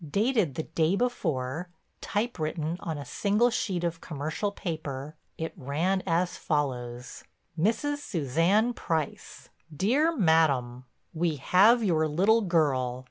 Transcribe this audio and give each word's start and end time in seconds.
Dated 0.09 0.55
the 0.55 0.63
day 0.63 0.95
before, 0.95 1.69
typewritten 2.01 2.77
on 2.79 2.97
a 2.97 3.05
single 3.05 3.51
sheet 3.51 3.83
of 3.83 4.01
commercial 4.01 4.51
paper, 4.51 5.15
it 5.37 5.53
ran 5.55 6.01
as 6.07 6.37
follows: 6.37 7.23
"Mrs. 7.55 7.97
Suzanne 7.99 8.73
Price, 8.73 9.49
"Dear 9.71 10.17
Madam: 10.17 10.85
"We 11.13 11.35
have 11.35 11.83
your 11.83 12.07
little 12.07 12.41
girl. 12.41 12.99